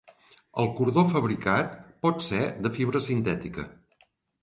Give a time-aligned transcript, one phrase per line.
[0.63, 3.73] El cordó fabricat pot ser de fibra sintètica.